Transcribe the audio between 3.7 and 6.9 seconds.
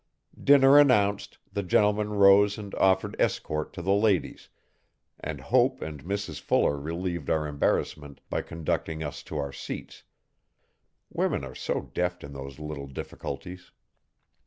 to the ladies, and Hope and Mrs Fuller